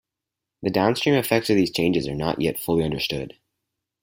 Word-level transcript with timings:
The 0.63 0.71
downstream 0.71 1.13
effects 1.13 1.51
of 1.51 1.57
these 1.57 1.69
changes 1.69 2.07
are 2.07 2.15
not 2.15 2.41
yet 2.41 2.57
fully 2.57 2.83
understood. 2.83 3.35